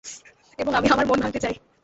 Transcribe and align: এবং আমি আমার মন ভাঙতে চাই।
এবং 0.59 0.71
আমি 0.75 0.87
আমার 0.89 1.05
মন 1.07 1.19
ভাঙতে 1.19 1.39
চাই। 1.39 1.55